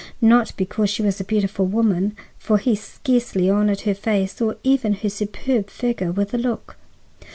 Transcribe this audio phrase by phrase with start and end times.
[0.23, 4.93] Not because she was a beautiful woman, for he scarcely honored her face or even
[4.93, 6.75] her superb figure with a look.